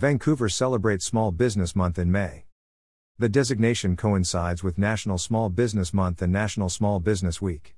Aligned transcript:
Vancouver 0.00 0.48
celebrates 0.48 1.04
Small 1.04 1.30
Business 1.30 1.76
Month 1.76 1.98
in 1.98 2.10
May. 2.10 2.44
The 3.18 3.28
designation 3.28 3.96
coincides 3.96 4.64
with 4.64 4.78
National 4.78 5.18
Small 5.18 5.50
Business 5.50 5.92
Month 5.92 6.22
and 6.22 6.32
National 6.32 6.70
Small 6.70 7.00
Business 7.00 7.42
Week. 7.42 7.76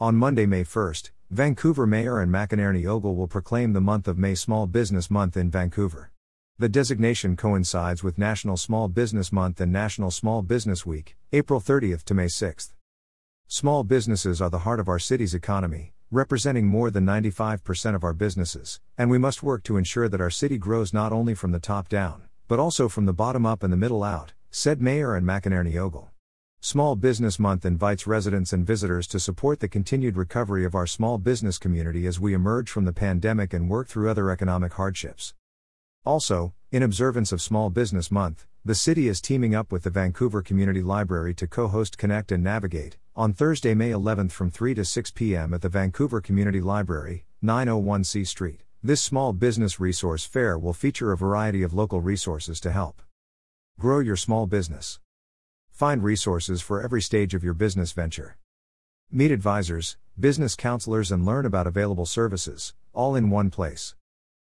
On 0.00 0.16
Monday, 0.16 0.46
May 0.46 0.64
1st, 0.64 1.12
Vancouver 1.30 1.86
Mayor 1.86 2.20
Anne 2.20 2.30
McEnerny 2.30 2.88
Ogle 2.88 3.14
will 3.14 3.28
proclaim 3.28 3.72
the 3.72 3.80
month 3.80 4.08
of 4.08 4.18
May 4.18 4.34
Small 4.34 4.66
Business 4.66 5.08
Month 5.12 5.36
in 5.36 5.48
Vancouver. 5.48 6.10
The 6.58 6.68
designation 6.68 7.36
coincides 7.36 8.02
with 8.02 8.18
National 8.18 8.56
Small 8.56 8.88
Business 8.88 9.30
Month 9.30 9.60
and 9.60 9.70
National 9.70 10.10
Small 10.10 10.42
Business 10.42 10.84
Week, 10.84 11.14
April 11.32 11.60
30th 11.60 12.02
to 12.06 12.14
May 12.14 12.26
6th. 12.26 12.72
Small 13.46 13.84
businesses 13.84 14.42
are 14.42 14.50
the 14.50 14.64
heart 14.66 14.80
of 14.80 14.88
our 14.88 14.98
city's 14.98 15.34
economy, 15.34 15.93
representing 16.14 16.66
more 16.66 16.92
than 16.92 17.04
95% 17.04 17.94
of 17.96 18.04
our 18.04 18.12
businesses, 18.12 18.80
and 18.96 19.10
we 19.10 19.18
must 19.18 19.42
work 19.42 19.64
to 19.64 19.76
ensure 19.76 20.08
that 20.08 20.20
our 20.20 20.30
city 20.30 20.56
grows 20.58 20.94
not 20.94 21.12
only 21.12 21.34
from 21.34 21.50
the 21.50 21.58
top 21.58 21.88
down, 21.88 22.22
but 22.46 22.60
also 22.60 22.88
from 22.88 23.04
the 23.04 23.12
bottom 23.12 23.44
up 23.44 23.64
and 23.64 23.72
the 23.72 23.76
middle 23.76 24.04
out, 24.04 24.32
said 24.50 24.80
Mayor 24.80 25.16
Anne 25.16 25.24
McEnerny 25.24 25.76
Ogle. 25.76 26.10
Small 26.60 26.94
Business 26.94 27.38
Month 27.40 27.66
invites 27.66 28.06
residents 28.06 28.52
and 28.52 28.64
visitors 28.64 29.08
to 29.08 29.18
support 29.18 29.58
the 29.58 29.68
continued 29.68 30.16
recovery 30.16 30.64
of 30.64 30.74
our 30.74 30.86
small 30.86 31.18
business 31.18 31.58
community 31.58 32.06
as 32.06 32.20
we 32.20 32.32
emerge 32.32 32.70
from 32.70 32.84
the 32.84 32.92
pandemic 32.92 33.52
and 33.52 33.68
work 33.68 33.88
through 33.88 34.08
other 34.08 34.30
economic 34.30 34.74
hardships. 34.74 35.34
Also, 36.06 36.54
in 36.70 36.82
observance 36.82 37.32
of 37.32 37.42
Small 37.42 37.70
Business 37.70 38.10
Month, 38.10 38.46
the 38.64 38.74
city 38.74 39.08
is 39.08 39.20
teaming 39.20 39.54
up 39.54 39.72
with 39.72 39.82
the 39.82 39.90
Vancouver 39.90 40.42
Community 40.42 40.80
Library 40.80 41.34
to 41.34 41.46
co 41.46 41.66
host 41.66 41.98
Connect 41.98 42.30
and 42.30 42.44
Navigate, 42.44 42.98
on 43.16 43.32
Thursday, 43.32 43.74
May 43.74 43.90
11th 43.90 44.32
from 44.32 44.50
3 44.50 44.74
to 44.74 44.84
6 44.84 45.10
p.m. 45.12 45.54
at 45.54 45.62
the 45.62 45.68
Vancouver 45.68 46.20
Community 46.20 46.60
Library, 46.60 47.26
901 47.42 48.02
C 48.02 48.24
Street. 48.24 48.62
This 48.82 49.00
small 49.00 49.32
business 49.32 49.78
resource 49.78 50.24
fair 50.24 50.58
will 50.58 50.72
feature 50.72 51.12
a 51.12 51.16
variety 51.16 51.62
of 51.62 51.72
local 51.72 52.00
resources 52.00 52.58
to 52.60 52.72
help 52.72 53.02
grow 53.78 54.00
your 54.00 54.16
small 54.16 54.46
business. 54.46 54.98
Find 55.70 56.02
resources 56.02 56.60
for 56.60 56.82
every 56.82 57.00
stage 57.00 57.34
of 57.34 57.44
your 57.44 57.54
business 57.54 57.92
venture. 57.92 58.36
Meet 59.12 59.30
advisors, 59.30 59.96
business 60.18 60.56
counselors, 60.56 61.12
and 61.12 61.24
learn 61.24 61.46
about 61.46 61.68
available 61.68 62.06
services, 62.06 62.74
all 62.92 63.14
in 63.14 63.30
one 63.30 63.50
place. 63.50 63.94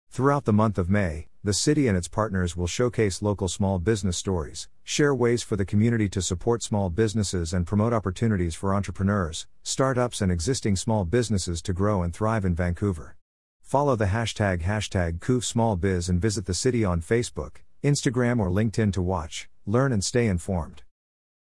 Throughout 0.10 0.46
the 0.46 0.54
month 0.54 0.80
of 0.80 0.90
May, 0.90 1.28
the 1.48 1.54
city 1.54 1.88
and 1.88 1.96
its 1.96 2.10
partners 2.10 2.58
will 2.58 2.68
showcase 2.68 3.22
local 3.22 3.48
small 3.48 3.80
business 3.80 4.18
stories, 4.18 4.68
share 4.84 5.16
ways 5.16 5.42
for 5.42 5.56
the 5.56 5.64
community 5.64 6.10
to 6.10 6.22
support 6.22 6.62
small 6.62 6.90
businesses, 6.90 7.54
and 7.54 7.66
promote 7.66 7.94
opportunities 7.94 8.54
for 8.54 8.76
entrepreneurs, 8.76 9.48
startups, 9.64 10.20
and 10.20 10.30
existing 10.30 10.76
small 10.76 11.06
businesses 11.06 11.62
to 11.62 11.72
grow 11.72 12.04
and 12.04 12.14
thrive 12.14 12.44
in 12.44 12.54
Vancouver. 12.54 13.16
Follow 13.62 13.96
the 13.96 14.08
hashtag 14.08 14.64
hashtag 14.64 15.20
CoofSmallBiz 15.20 16.10
and 16.10 16.22
visit 16.22 16.48
the 16.48 16.54
city 16.54 16.84
on 16.84 17.00
Facebook, 17.00 17.62
Instagram, 17.82 18.42
or 18.42 18.50
LinkedIn 18.50 18.92
to 18.92 19.02
watch, 19.02 19.48
learn, 19.66 19.94
and 19.94 20.04
stay 20.04 20.28
informed. 20.28 20.84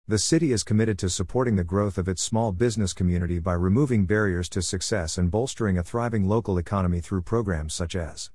The 0.07 0.19
city 0.19 0.51
is 0.51 0.63
committed 0.63 0.99
to 0.99 1.09
supporting 1.09 1.55
the 1.55 1.63
growth 1.63 1.97
of 1.97 2.07
its 2.07 2.21
small 2.21 2.51
business 2.51 2.93
community 2.93 3.39
by 3.39 3.53
removing 3.53 4.05
barriers 4.05 4.47
to 4.49 4.61
success 4.61 5.17
and 5.17 5.31
bolstering 5.31 5.79
a 5.79 5.83
thriving 5.83 6.27
local 6.27 6.59
economy 6.59 6.99
through 6.99 7.23
programs 7.23 7.73
such 7.73 7.95
as 7.95 8.29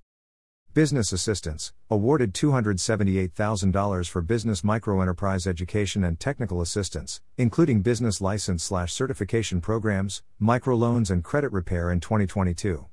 Business 0.75 1.13
Assistance, 1.13 1.75
awarded 1.91 2.33
$278,000 2.33 4.09
for 4.09 4.23
business 4.23 4.63
microenterprise 4.63 5.47
education 5.47 6.03
and 6.03 6.19
technical 6.19 6.63
assistance, 6.63 7.21
including 7.37 7.83
business 7.83 8.23
license 8.23 8.65
slash 8.65 8.91
certification 8.91 9.61
programs, 9.61 10.23
microloans 10.41 11.11
and 11.11 11.23
credit 11.23 11.53
repair 11.53 11.91
in 11.91 12.01
2022. 12.01 12.87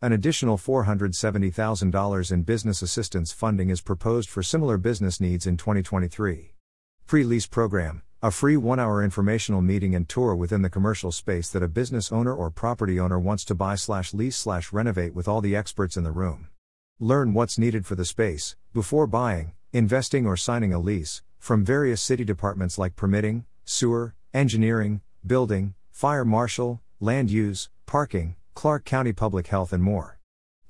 An 0.00 0.12
additional 0.12 0.56
$470,000 0.56 2.32
in 2.32 2.42
business 2.42 2.80
assistance 2.80 3.32
funding 3.32 3.68
is 3.68 3.82
proposed 3.82 4.30
for 4.30 4.42
similar 4.42 4.78
business 4.78 5.20
needs 5.20 5.46
in 5.46 5.58
2023. 5.58 6.54
Pre 7.06 7.22
lease 7.22 7.46
program, 7.46 8.00
a 8.22 8.30
free 8.30 8.56
one 8.56 8.80
hour 8.80 9.04
informational 9.04 9.60
meeting 9.60 9.94
and 9.94 10.08
tour 10.08 10.34
within 10.34 10.62
the 10.62 10.70
commercial 10.70 11.12
space 11.12 11.50
that 11.50 11.62
a 11.62 11.68
business 11.68 12.10
owner 12.10 12.34
or 12.34 12.50
property 12.50 12.98
owner 12.98 13.18
wants 13.18 13.44
to 13.44 13.54
buy 13.54 13.74
slash 13.74 14.14
lease 14.14 14.38
slash 14.38 14.72
renovate 14.72 15.12
with 15.14 15.28
all 15.28 15.42
the 15.42 15.54
experts 15.54 15.98
in 15.98 16.02
the 16.02 16.10
room. 16.10 16.48
Learn 16.98 17.34
what's 17.34 17.58
needed 17.58 17.84
for 17.84 17.94
the 17.94 18.06
space, 18.06 18.56
before 18.72 19.06
buying, 19.06 19.52
investing, 19.70 20.26
or 20.26 20.34
signing 20.34 20.72
a 20.72 20.78
lease, 20.78 21.20
from 21.38 21.62
various 21.62 22.00
city 22.00 22.24
departments 22.24 22.78
like 22.78 22.96
permitting, 22.96 23.44
sewer, 23.66 24.14
engineering, 24.32 25.02
building, 25.26 25.74
fire 25.90 26.24
marshal, 26.24 26.80
land 26.98 27.30
use, 27.30 27.68
parking, 27.84 28.34
Clark 28.54 28.86
County 28.86 29.12
Public 29.12 29.48
Health, 29.48 29.74
and 29.74 29.82
more. 29.82 30.18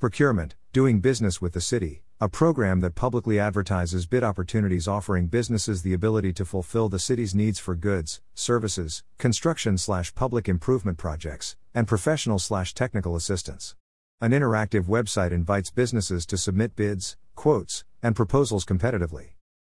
Procurement, 0.00 0.56
doing 0.72 0.98
business 0.98 1.40
with 1.40 1.52
the 1.52 1.60
city, 1.60 2.02
a 2.20 2.28
program 2.28 2.80
that 2.80 2.96
publicly 2.96 3.38
advertises 3.38 4.04
bid 4.06 4.24
opportunities 4.24 4.88
offering 4.88 5.28
businesses 5.28 5.82
the 5.82 5.92
ability 5.92 6.32
to 6.32 6.44
fulfill 6.44 6.88
the 6.88 6.98
city's 6.98 7.36
needs 7.36 7.60
for 7.60 7.76
goods, 7.76 8.20
services, 8.34 9.04
construction 9.16 9.78
slash 9.78 10.12
public 10.16 10.48
improvement 10.48 10.98
projects, 10.98 11.54
and 11.72 11.86
professional 11.86 12.40
slash 12.40 12.74
technical 12.74 13.14
assistance. 13.14 13.76
An 14.18 14.30
interactive 14.30 14.84
website 14.84 15.30
invites 15.30 15.70
businesses 15.70 16.24
to 16.24 16.38
submit 16.38 16.74
bids, 16.74 17.18
quotes, 17.34 17.84
and 18.02 18.16
proposals 18.16 18.64
competitively. 18.64 19.32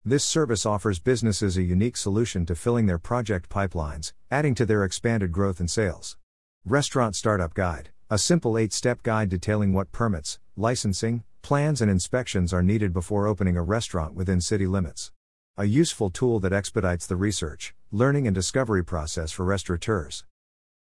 This 0.05 0.25
service 0.25 0.65
offers 0.65 1.01
businesses 1.01 1.57
a 1.57 1.63
unique 1.63 1.97
solution 1.97 2.47
to 2.47 2.55
filling 2.55 2.87
their 2.87 3.01
project 3.01 3.51
pipelines, 3.51 4.13
adding 4.31 4.55
to 4.55 4.65
their 4.65 4.85
expanded 4.85 5.33
growth 5.33 5.59
and 5.59 5.69
sales. 5.69 6.17
Restaurant 6.65 7.17
Startup 7.17 7.53
Guide, 7.53 7.91
a 8.11 8.17
simple 8.17 8.57
eight 8.57 8.73
step 8.73 9.03
guide 9.03 9.29
detailing 9.29 9.73
what 9.73 9.91
permits, 9.91 10.39
licensing, 10.57 11.25
plans, 11.43 11.83
and 11.83 11.91
inspections 11.91 12.53
are 12.53 12.63
needed 12.63 12.93
before 12.93 13.27
opening 13.27 13.57
a 13.57 13.63
restaurant 13.63 14.15
within 14.15 14.41
city 14.41 14.69
limits. 14.69 15.11
A 15.57 15.65
useful 15.65 16.11
tool 16.11 16.39
that 16.39 16.53
expedites 16.53 17.09
the 17.09 17.17
research, 17.17 17.75
learning, 17.91 18.29
and 18.29 18.37
discovery 18.37 18.85
process 18.85 19.33
for 19.33 19.45
restaurateurs. 19.45 20.25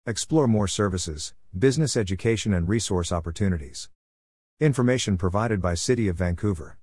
Explore 0.06 0.46
more 0.46 0.68
services, 0.68 1.34
business 1.58 1.96
education 1.96 2.52
and 2.52 2.68
resource 2.68 3.10
opportunities. 3.10 3.88
Information 4.60 5.16
provided 5.16 5.62
by 5.62 5.74
City 5.74 6.08
of 6.08 6.16
Vancouver. 6.16 6.76